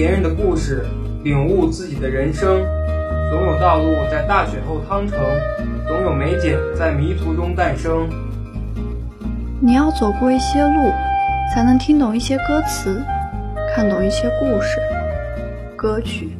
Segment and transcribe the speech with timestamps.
[0.00, 0.86] 别人的故事，
[1.24, 2.64] 领悟自己的人生。
[3.30, 5.18] 总有道路在大雪后趟成，
[5.86, 8.08] 总有美景在迷途中诞生。
[9.60, 10.90] 你要走过一些路，
[11.52, 13.02] 才能听懂一些歌词，
[13.74, 14.80] 看懂一些故事。
[15.76, 16.30] 歌曲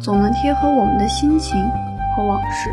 [0.00, 1.60] 总能贴合我们的心情
[2.16, 2.70] 和往事。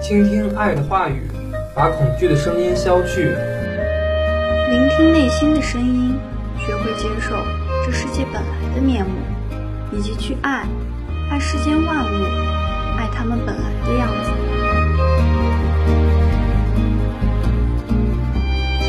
[0.00, 1.30] 倾听爱的话语，
[1.74, 3.36] 把恐惧的声音消去。
[4.70, 6.18] 聆听内心的声音，
[6.56, 7.36] 学会接受
[7.84, 9.10] 这世界本来的面目，
[9.92, 10.64] 以及去爱，
[11.30, 12.24] 爱世间万物，
[12.96, 14.30] 爱他们本来的样子。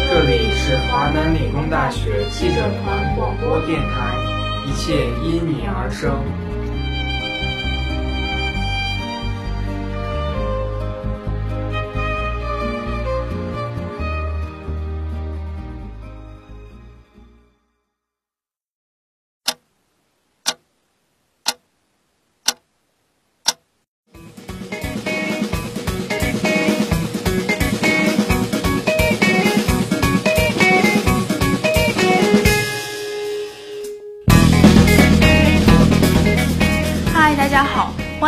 [0.07, 4.13] 这里是华南理工大学记者团广播电台，
[4.67, 6.23] 一切因你而生。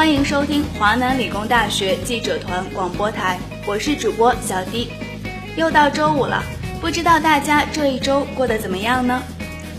[0.04, 4.90] 欢迎收听华南理工大学记者团广播台，我是主播小迪。
[5.56, 6.44] 又到周五了，
[6.82, 9.24] 不知道大家这一周过得怎么样呢？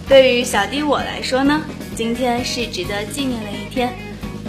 [0.08, 1.62] 对于小迪我来说呢，
[1.94, 3.92] 今天是值得纪念的一天，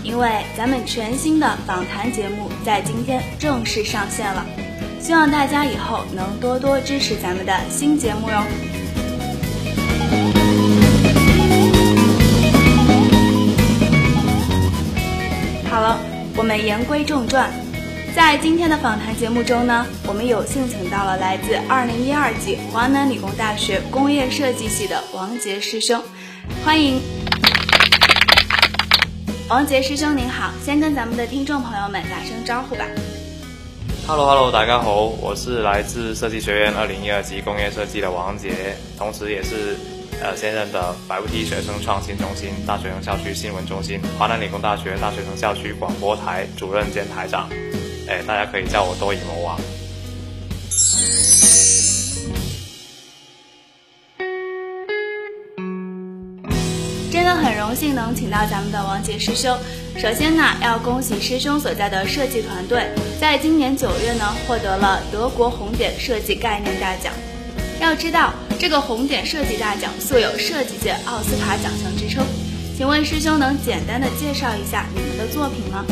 [0.02, 4.46] 因为咱们全新的访谈节目在今天正式上线了，
[5.02, 8.42] 希望大家以后能多多支持咱们的新节目哟。
[15.76, 16.00] 好了，
[16.38, 17.52] 我们言归正传，
[18.16, 26.02] 在今天的访谈节目中呢，我们有幸请到了来自2012级华南理工大学工业设计系的王杰师兄，
[26.64, 27.02] 欢迎。
[29.50, 32.86] 王杰师兄您好，先跟咱们的听众朋友们打声招呼吧。
[34.08, 39.76] Hello Hello，大家好，我是来自设计学院二零一二级工业设计的王杰，同时也是
[40.22, 47.50] 呃现任的百物 T 学生创新中心大学生校区新闻中心华南理工大学大学生校区广播台主任兼台长，
[48.08, 49.60] 哎，大家可以叫我多以魔王。
[57.12, 59.58] 真的很荣幸能请到咱们的王杰师兄。
[59.98, 62.90] 首先呢，要恭喜师兄所在的设计团队，
[63.20, 67.14] 在今年九月呢获得了德国红点设计概念大奖。
[67.80, 72.26] 要知道，这个红点设计大奖素有设计界奥斯卡奖项之称。
[72.78, 75.86] 请问师兄能简单的介绍一下你们的作品吗？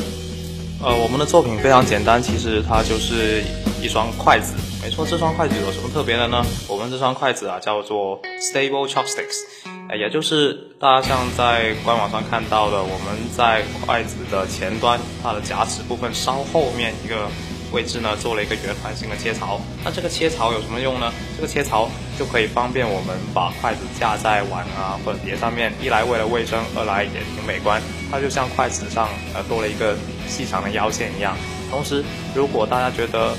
[0.83, 3.43] 呃，我们的作品非常简单，其实它就是
[3.81, 4.53] 一双筷子。
[4.81, 6.43] 没错，这双筷子有什么特别的呢？
[6.67, 9.43] 我们这双筷子啊叫做 Stable Chopsticks，
[9.87, 17.29] 呃也就是大家像在官网上看到的，我们在筷子的前端，它的夹齿部分稍后面一个
[17.73, 19.59] 位置呢做了一个圆环形的切槽。
[19.83, 21.11] 那这个切槽有什么用呢？
[21.35, 27.81] 这个切槽就可以方便我们把筷子架在碗啊或者碟上面，一来为了卫生，二来也挺美观。
[28.11, 29.97] 它就像筷子上呃多了一个
[30.29, 31.35] 细长的腰线一样。
[31.71, 33.35] 同时，如果大家觉得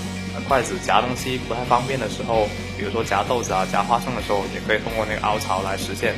[0.48, 6.12] 筷子夹东西不太方便的时候，比如说夹豆子啊、夹花生的时候，也可以通过那个凹槽来实现。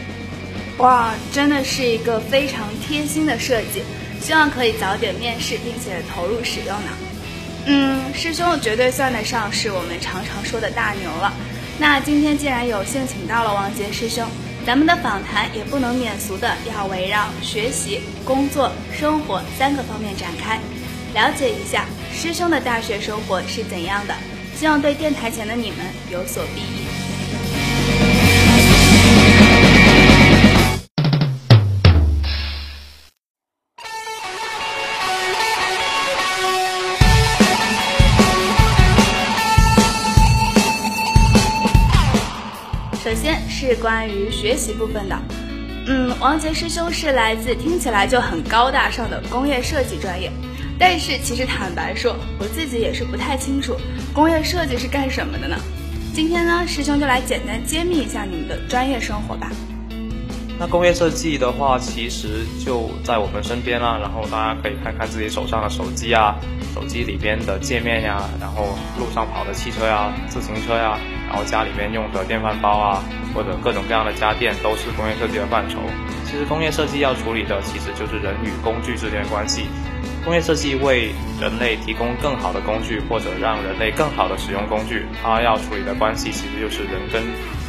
[0.78, 3.82] 哇，真的是一个非常贴心的设计，
[4.20, 7.05] 希望可以早点面世，并且投入使用呢。
[7.68, 11.32] 嗯，师兄绝对算得上是我们常常说的大牛了。
[11.78, 14.24] 那今天既然有幸请到了王杰师兄，
[14.64, 20.60] 咱们的访谈也不能免俗的要围绕学习、工作、生活三个方面展开，
[21.12, 21.84] 了解一下
[22.14, 24.14] 师兄的大学生活是怎样的，
[24.56, 25.78] 希望对电台前的你们
[26.10, 26.85] 有所裨益。
[43.16, 45.18] 先是关于学习部分的，
[45.86, 50.30] 嗯，王杰师兄是来自听起来就很高大上的工业设计专业，
[50.78, 53.74] 但是其实坦白说，我自己也是不太清楚
[54.12, 55.56] 工业设计是干什么的呢。
[56.12, 59.50] 今天呢，师兄就来简单揭秘一下你们的专业生活吧。
[60.58, 66.36] 那工业设计的话，其实就在我们身边啦、然后大家可以看看自己手上的手机啊，
[66.74, 70.98] 手机里边的界面呀，然后路上跑的汽车呀、自行车呀，
[71.36, 73.04] 然后家里面用的电饭煲啊，
[73.34, 75.80] 或者各种各样的家电都是工业设计的范畴。
[76.24, 79.66] 其实工业设计要处理的其实就是人与工具之间的关系。
[80.24, 87.22] 工业设计为人类提供更好的工具，或者让人类更好的使用工具，它要处理的关系其实就是人跟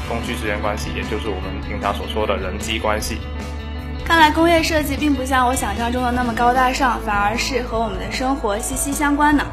[0.07, 3.17] 工具之间关系，也就是我们平常所说的人机关系。
[4.05, 9.45] 看来工业设计并不像我想象中的那么高大上，反而是和我们的生活息息相关呢。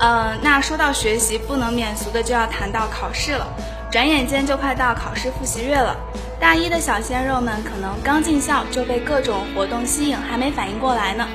[0.00, 3.46] 嗯，那说到学习，不能免俗的就要谈到考试了。
[3.92, 5.94] 转眼间就快到考试复习月了，
[6.40, 11.28] 大一的小鲜肉们可能刚进校就被各种活动吸引，还没反应过来呢。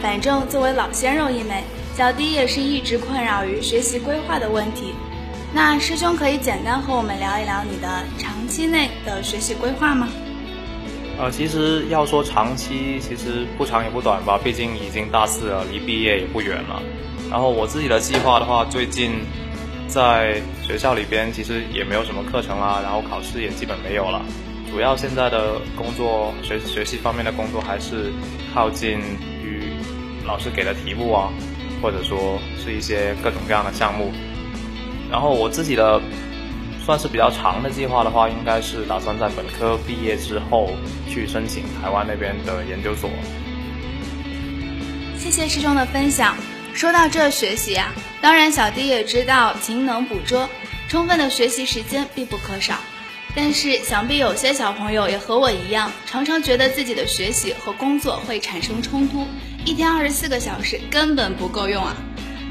[0.00, 1.64] 反正作为老鲜肉一枚，
[1.96, 4.94] 小迪也是一直困扰于学习规划的问题。
[5.52, 7.88] 那师兄可以简单和我们聊一聊你的
[8.18, 10.08] 长期内的学习规划吗？
[11.18, 16.82] 呃，其实要说长期，其实不长也不短吧，毕竟已经大四了，离毕业也不远了。
[17.30, 19.20] 然后我自己的计划的话，最近
[19.88, 24.22] 在学校里边其实也没有什么课程啊，然后考试也基本没有了。
[24.70, 28.12] 主要现在的工作学学习方面的工作还是
[28.54, 28.98] 靠近
[29.42, 29.72] 于。
[30.26, 31.28] 老师给的题目啊，
[31.82, 34.10] 或者说是一些各种各样的项目。
[35.10, 36.00] 然后我自己的
[36.82, 40.70] 算是比较长的计划的话，应该是打算在本科毕业之后
[41.06, 43.10] 去申请台湾那边的研究所。
[45.18, 46.34] 谢谢师兄的分享。
[46.74, 50.48] 说到这学习啊，当然小弟也知道勤能补拙，
[50.88, 52.74] 充分的学习时间必不可少。
[53.36, 59.24] 但是想必有些小朋友也和我一样，常常觉得自己的学习和工作会产生冲突。
[59.64, 61.96] 一天二十四个小时根本不够用啊！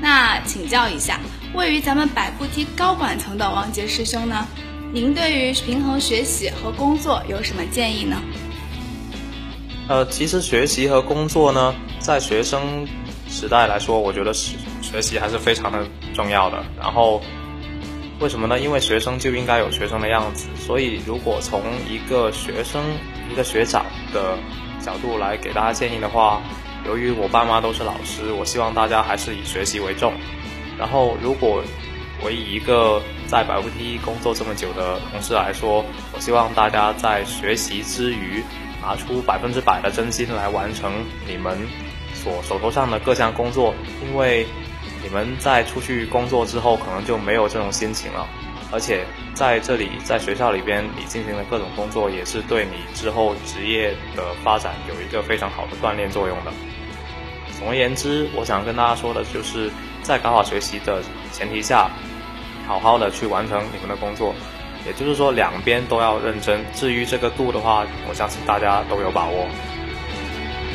[0.01, 1.19] 那请教一下，
[1.53, 4.47] 位于咱们百步梯高管层的王杰师兄呢？
[4.93, 8.21] 您对于平衡学习和工作有什么建议呢？
[9.89, 12.87] 呃，其实学习和工作呢，在学生
[13.33, 15.83] 时代来说，我觉得是学习还是非常的
[16.13, 16.63] 重要的。
[16.79, 17.19] 然后，
[18.19, 18.59] 为什么呢？
[18.59, 20.47] 因为学生就应该有学生的样子。
[20.55, 21.59] 所以，如果从
[21.89, 22.83] 一个学生、
[23.31, 24.37] 一个学长的
[24.79, 26.43] 角度来给大家建议的话，
[26.85, 30.13] 由于我爸妈都是老师，我希望大家还是以学习为重。
[30.77, 31.63] 然后，如果
[32.23, 35.83] 我以一个在百步梯工作这么久的同事来说，
[36.13, 38.43] 我希望大家在学习之余，
[38.79, 40.93] 拿出百分之百的真心来完成
[41.27, 41.57] 你们
[42.23, 43.73] 所手头上的各项工作。
[44.01, 44.45] 因为
[45.03, 48.27] 你们在出去工作之后，可能就没有这种心情了。
[48.71, 49.05] 而且
[49.35, 56.51] 在这里，在学校里边，你进行的各种工作，也是对你之后职业的发展有一个非常好的锻炼作用的。
[57.59, 59.69] 总而言之，我想跟大家说的就是，
[60.01, 61.91] 在搞好学习的前提下，
[62.67, 64.33] 好好的去完成你们的工作。
[64.87, 66.59] 也就是说，两边都要认真。
[66.73, 69.47] 至于这个度的话，我相信大家都有把握。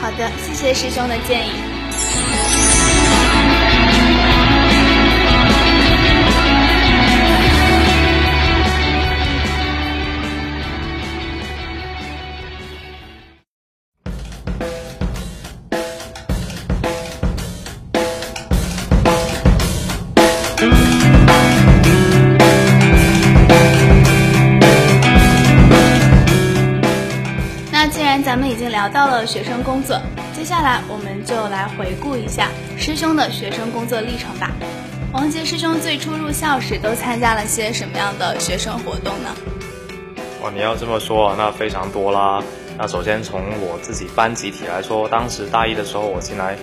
[0.00, 1.77] 好的，谢谢师兄的建议。
[28.88, 30.00] 到了学生工作，
[30.34, 34.50] 接下来我们就来回顾一下师兄的学生工作历程吧。
[35.12, 39.34] 王杰师兄最初入校时都参加了些什么样的学生活动呢？
[40.42, 42.42] 哦，你要这么说，那非常多啦。
[42.76, 46.56] 那首先从我自己班集体来说，当时大一的时候我进来，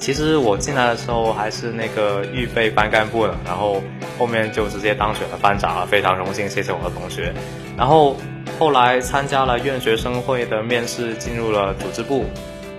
[0.00, 3.82] 其实我进来的时候还是那个预备班干部的，然后
[4.18, 7.32] 后面就直接当选了班长了，非常荣幸，谢谢我的同学。
[7.76, 8.16] 然后。
[8.58, 12.24] 后来参加了院学生会的面试，进入了组织部。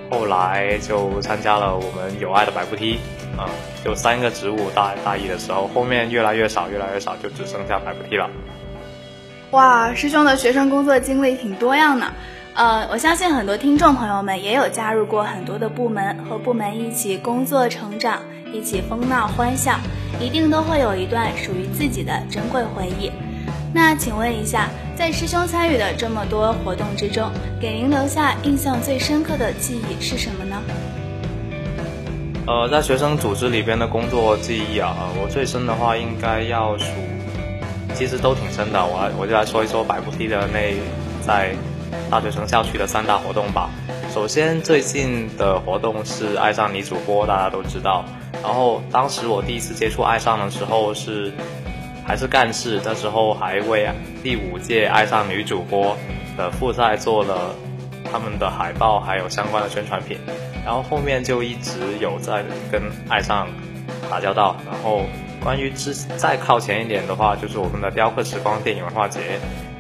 [0.10, 3.00] 后来就参加了我们友爱的百步梯，
[3.36, 3.50] 啊，
[3.84, 4.70] 就三个职务。
[4.76, 8.30] 大大一的时候，后面越来越少，越来越少，就只剩下百步梯了。
[9.52, 12.06] 哇，师兄的学生工作经历挺多样的。
[12.54, 18.22] 呃，我相信很多听众朋友们也有加入过很多的部门，和部门一起工作成长，
[18.54, 19.80] 一起疯闹欢笑，
[20.20, 23.12] 一定都会有一段属于自己的珍贵回忆。
[23.76, 30.62] 那请问一下，在师兄参与的这么多活动之中，给您留下印象最深刻的记忆是什么呢？
[32.46, 36.86] 呃，在学生组织里边的工作记忆啊，我最深的话应该要数，
[37.96, 38.86] 其实都挺深的。
[38.86, 40.76] 我我就来说一说百步梯的那
[41.26, 41.56] 在
[42.12, 43.72] 大学城校区的三大活动吧。
[44.14, 48.06] 首先，最近的活动是爱上女主播，大家都知道。
[48.44, 51.32] 然后当时我第一次接触爱上的时候是。
[52.06, 53.90] 还是干事，那时候还为
[54.22, 55.98] 第五届爱上女主播
[56.38, 57.56] 的复赛做了
[58.12, 60.18] 他们的海报，还有相关的宣传品。
[60.66, 63.48] 然后后面就一直有在跟爱上
[64.10, 65.04] 打交道，然后
[65.42, 69.20] 关于之再靠前一点的话，就是我们的雕刻时光电影文化节。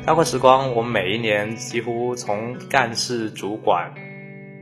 [0.05, 3.93] 雕刻时光，我们每一年几乎从干事、主管、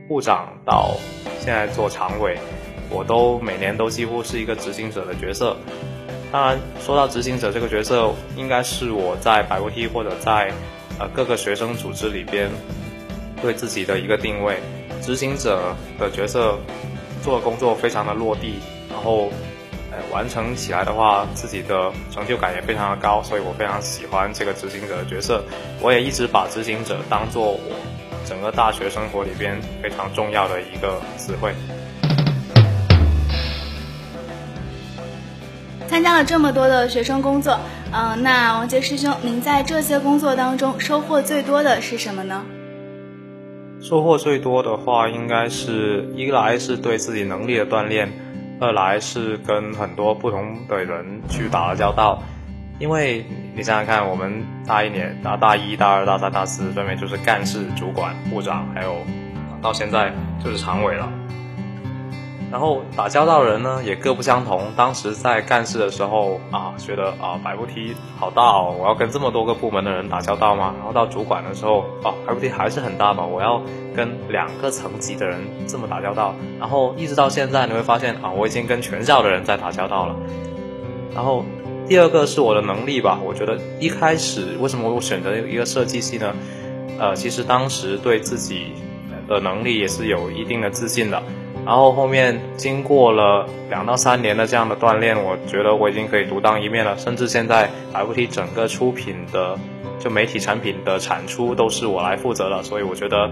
[0.06, 0.92] 部长到
[1.40, 2.38] 现在做常委，
[2.88, 5.56] 我都每年都几乎是一个执行者的角色。
[6.32, 10.50] 当然，说到执行者这个角色，应该是我在百物梯或者在
[10.98, 12.50] 呃各个学生组织里边
[13.42, 14.58] 对自己的一个定位。
[15.02, 16.58] 执行者的角色
[17.22, 18.54] 做的工作非常的落地，
[18.90, 19.28] 然后。
[20.10, 25.44] 完成起来的话，自己的成就感也非常的高，所以我非常喜欢这个执行者的角色。
[25.82, 27.60] 我也一直把执行者当做我
[28.24, 31.52] 整个大学生活里边非常重要的一个词汇。
[35.92, 37.60] 参加了这么多的学生工作，
[37.92, 42.42] 嗯，那王杰师兄，您在这些工作当中收获最多的是什么呢？
[43.82, 48.10] 收获最多的话，应该是一来是对自己能力的锻炼。
[48.58, 52.22] 二来是跟很多不同的人去打了交道，
[52.78, 58.96] 因为你想想看，我们大一年、大大一、大二、大三、大四，分别就是干事、主管、部长，还有
[59.60, 60.10] 到现在
[60.42, 61.06] 就是常委了。
[62.52, 64.70] 然后打交道的人呢也各不相同。
[64.76, 70.74] 当时在干事的时候啊，觉得啊百步梯好大哦，我要跟这么多个部门的人打交道吗？
[70.76, 73.62] 然后到主管的时候，啊百步梯还是很大嘛，我要
[73.96, 76.34] 跟两个层级的人这么打交道。
[76.60, 80.14] 然后一直到现在，你会发现啊，我已经跟全校的人在打交道了。
[81.14, 81.42] 然后
[81.88, 86.34] 第二个是我的能力吧，我觉得一开始为什么我选择一个设计系呢？
[86.98, 88.72] 呃，其实当时对自己
[89.26, 91.22] 的能力也是有一定的自信的。
[91.64, 96.96] 然后后面经过了两到三年的这样的锻炼，我觉得我已经可以独当一面了。
[96.98, 99.56] 甚至现在 FT 整个出品的
[100.00, 103.30] 就媒体产品的产出都是我来负责的，所以我觉得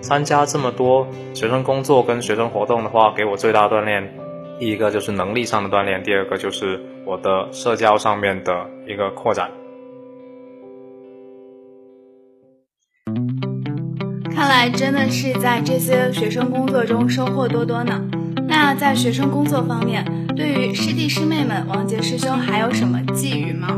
[0.00, 4.12] 参加这么多学生工作跟学生活动的话，给我最大锻炼，
[4.58, 9.48] 第一个就是能力上的锻炼，第二个就是我的社交上面的一个扩展。
[14.40, 18.00] 看来真的是在这些学生工作中收获多多呢。
[18.48, 20.02] 那在学生工作方面，
[20.34, 23.68] 对于师弟师妹们，王杰师兄还有什么寄语吗？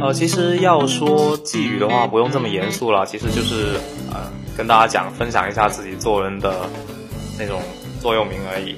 [0.00, 3.80] 呃，其实要说寄语的话，不用这么严肃了，其实就是
[4.12, 6.54] 呃跟大家讲，分享一下自己做人的
[7.36, 7.60] 那种
[8.00, 8.76] 座右铭而已。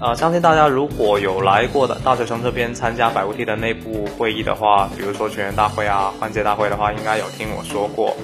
[0.00, 8.16] 呃，相信大家如果有来过的大学生这边参加百物梯的内部会议的话，比如说全员大会啊、换届大会的话，应该有听我说过。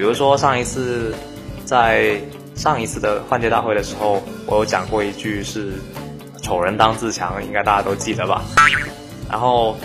[0.00, 1.14] 比如说上一次，
[1.66, 2.18] 在
[2.54, 5.74] 上一次的换届大会的时候，我有讲过一句是
[6.42, 8.40] “丑人当自强”，应该大家都记得吧？
[9.28, 9.76] 然后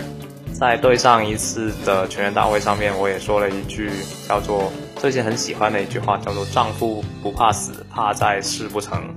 [0.58, 3.90] 在对上一次的全员大会上面，我也说了一句
[4.26, 9.14] 叫做最近很喜欢的一句话，叫做“丈夫不怕死，怕在事不成”。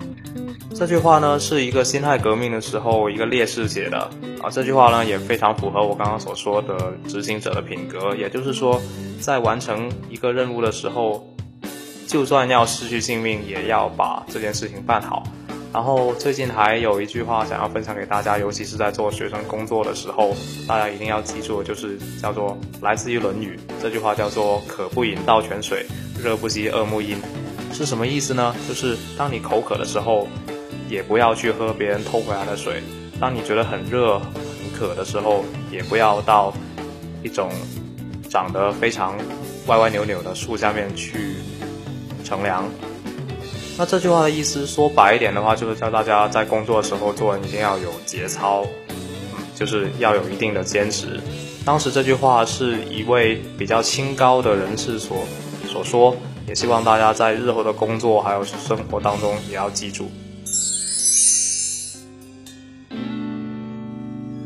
[0.79, 3.98] 这句话呢，是一个辛亥革命的时候一个烈士写的
[4.41, 4.50] 啊。
[4.50, 8.81] 这句话呢，也非常符合我刚刚所说的执行者的品格，也就是说。
[9.19, 11.27] 在完成一个任务的时候，
[12.07, 15.24] 就算要失去性命，也要把这件事情办好。
[15.74, 20.33] 然后最近还有一句话想要分享给大家，尤其是在做学生工作的时候，
[20.65, 25.86] 大家一定要记住，就是叫做来自于《论语》这句话，叫做“渴不饮盗泉水，
[26.24, 27.17] 热不息恶木阴”，
[27.74, 28.55] 是什么意思呢？
[28.69, 30.29] 就是当你口渴的时候，
[30.89, 32.81] 也不要去喝别人偷回来的水；
[33.19, 34.27] 当你觉得很热、很
[34.77, 36.53] 渴的时候，也不要到
[37.24, 37.50] 一种。
[38.29, 39.17] 长得非常
[39.65, 41.34] 歪歪扭扭的树下面去
[42.24, 42.63] 乘凉。
[43.75, 51.19] 那这句话的意思说白一点的话，就是叫大家在工作的时候做人一定要有节操，嗯，就是要有一定的坚持。
[51.65, 55.25] 当时这句话是一位比较清高的人士所
[55.67, 56.15] 所说，
[56.48, 60.12] 也希望大家在日后的工作还有生活当中也要记住。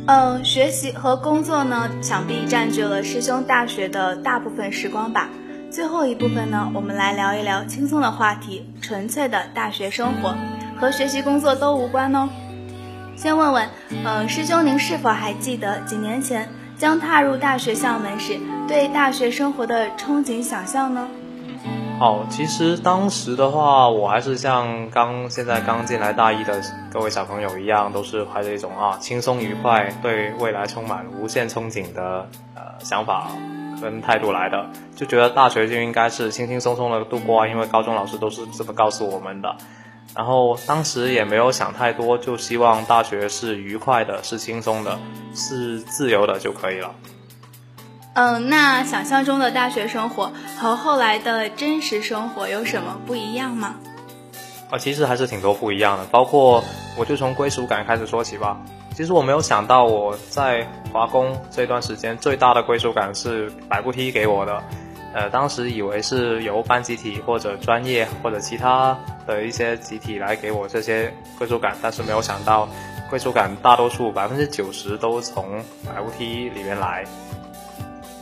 [0.06, 5.30] 嗯，学习和工作呢，想必占据了师兄大学的大部分时光吧。
[5.72, 10.36] 最后一部分呢，我们来聊一聊轻松的话题，纯粹的大学生活，
[10.78, 12.28] 和学习工作都无关哦。
[13.16, 13.70] 先问问，
[14.04, 21.08] 嗯，师兄您是否还记得几年前将踏入大学校门时，对大学生活的憧憬想象呢？
[22.00, 33.30] 好，其实当时的话，我还是像刚现在刚进来大一的各位小朋友一样，都是怀着一种啊轻松愉快、对未来充满无限憧憬的呃想法
[33.82, 39.56] 跟态度来的，就觉得大学就应该是轻轻松松的度过啊，因为高中老师都是这么告诉我们的。
[40.14, 45.00] 然后当时也没有想太多，就希望大学是愉快的、是轻松的、
[45.34, 46.92] 是自由的就可以了。
[48.14, 53.76] 嗯，那想象中的大学生活和后来的真实生活有什么不一样吗？
[54.70, 56.64] 啊，其实还是挺多不一样的，包括
[56.96, 58.60] 我就从归属感开始说起吧。
[58.96, 64.64] 其实我没有想到我在华工这段时间最大的归属感是百步梯给我的。
[65.16, 72.70] 呃，当时以为是由班集体或者专业或者其他的一些集体来给我这些归属感，但是没有想到
[73.10, 77.04] 归属感大多数百分之九十都从百步梯里面来。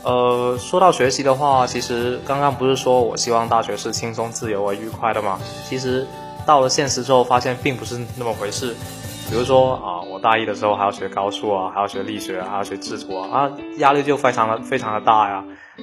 [0.04, 5.38] 呃，说到学习的话，其实刚刚不是说我希望大学是轻松、自由而愉快的吗？
[5.68, 6.06] 其实
[6.44, 8.74] 到了现实之后，发现并不是那么回事。
[9.30, 15.42] 比如说啊，我大一的时候还要学高数啊，还要学力学，还要学制图啊，啊，压力就非常的非常的大呀。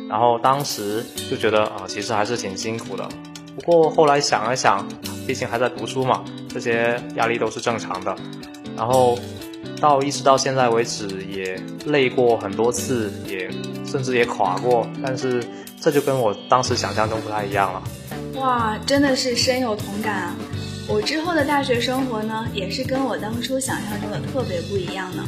[0.09, 3.07] 然后当时就觉得啊，其实还是挺辛苦的。
[3.55, 4.85] 不过后来想了想，
[5.25, 8.15] 毕竟还在读书嘛，这些压力都是正常的。
[8.77, 9.17] 然后
[9.81, 13.49] 到一直到现在为止，也累过很多次，也
[13.91, 14.87] 甚至也垮过。
[15.03, 15.43] 但是
[15.81, 17.83] 这就跟我当时想象中不太一样了。
[18.35, 20.35] 哇，真的是深有同感啊！
[20.87, 25.23] 我之后的大学生活呢，也是跟我当初想象中的特别不一样呢。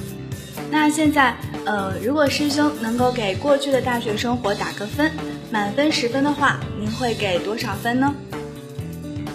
[0.70, 5.12] 那现在，呃，如果师兄能够给过去的大学生活打个分，
[5.52, 8.14] 满分十分的话，您会给多少分呢？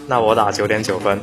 [0.08, 1.20] 那我打九点九分。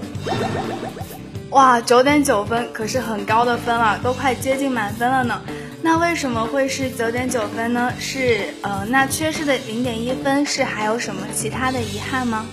[1.51, 5.41] 哇，九点九分可是很高的分了，都快接近满分了呢。
[5.85, 7.91] 那为什么会是九点九分呢？
[7.99, 12.45] 是呃，那缺失的零点一分是还有什么其他的遗憾吗？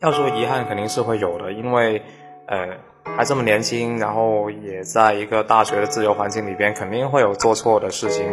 [0.00, 2.00] 要说遗憾，肯定是会有的，因为
[2.46, 2.78] 呃。
[3.16, 8.24] 还这么年轻，然后也在一个大学的自由环境里边，肯定会有做错的事情。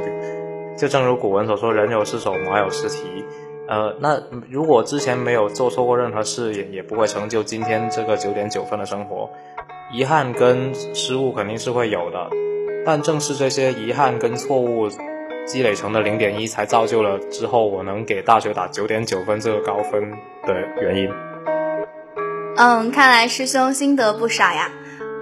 [0.78, 3.26] 就正如古文所说：“人有失手，马有失蹄。”
[3.68, 4.18] 呃，那
[4.50, 9.30] 如果之前没有做错过任何事，也也不会成就今天这个九点九分的生活。
[9.92, 12.30] 遗憾跟失误肯定是会有的，
[12.86, 14.90] 但正是这些遗憾跟错误
[15.46, 20.12] 积累成的零点一，才造就了之后我能给大学打九点九分这个高分
[20.46, 21.10] 的原因。
[22.58, 24.70] 嗯，看来师兄心得不少呀。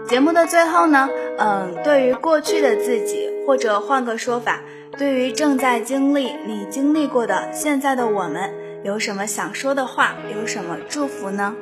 [0.07, 4.59] 节目的最后呢，嗯，对于过去的自己，或者换个说法，
[4.97, 8.51] 对于正在经历你经历过的现在的我们，
[8.83, 11.55] 有什么想说的话，有什么祝福呢？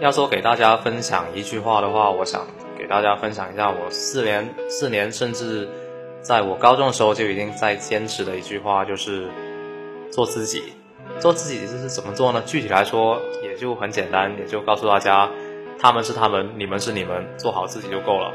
[0.00, 2.46] 要说给大家分享一句话的话，我想
[2.84, 5.66] 给大家分享一下我四年四年，甚至
[6.20, 9.30] 在我高中的时候就已经在坚持的一句话，就是
[10.12, 10.74] 做自己。
[11.18, 12.42] 做自己这是怎么做呢？
[12.44, 15.30] 具体来说也就很简单，也就告诉大家，
[15.80, 18.34] 他们是他们，你们是你们，做好自己就够了。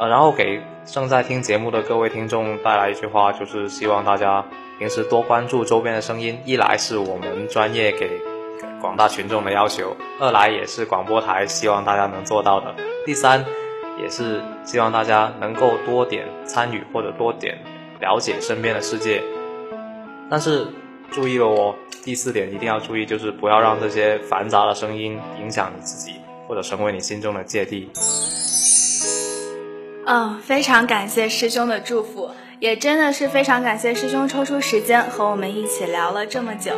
[0.00, 4.44] 呃，然后给正在听节目的各位听众带来一句话，就是希望大家
[4.80, 6.40] 平时多关注周边的声音。
[6.44, 8.20] 一来是我们专业给
[8.80, 12.74] 广大群众的要求，二来也是广播台希望大家能做到的。
[13.10, 13.44] 第三，
[14.00, 17.58] 也是希望大家能够多点参与或者多点
[18.00, 19.20] 了解身边的世界。
[20.30, 20.68] 但是。
[21.10, 27.90] 注意了哦，第四点一定要注意，就是不要让这些繁杂的声音影响你自己，或者成为你心中的芥蒂。
[30.06, 36.70] 嗯，非常感谢师兄的祝福，也真的是非常感谢师兄抽出时间和我们一起聊了这么久。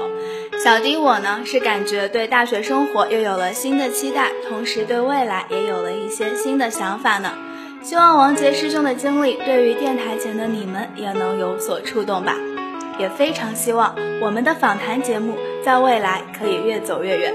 [0.63, 7.33] 小丁我呢是感觉对大学生活又有了新的期待，同时对未来也有了一些新的想法呢。
[7.83, 12.37] 希望王杰师兄的经历对于电台前的你们也能有所触动吧。
[12.97, 17.35] 也非常希望我们的访谈节目在未来可以越走越远。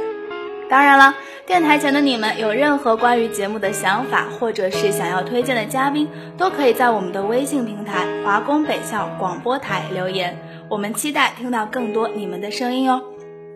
[0.70, 1.14] 当然了，
[1.46, 10.38] 电台前的你们有任何关于节目的想法，或者是想要推荐的嘉宾，都可以在我们的微信平台“华工北校广播台”留言。
[10.70, 13.02] 我们期待听到更多你们的声音哦！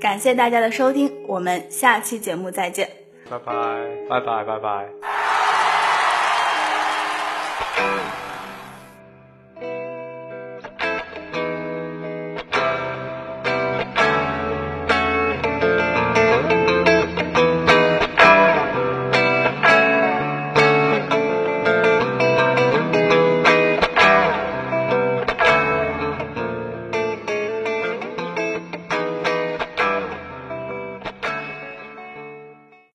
[0.02, 2.90] 感谢大家的收听我们下期节目再见。
[3.30, 3.54] 拜拜。
[4.10, 4.90] 拜拜拜拜。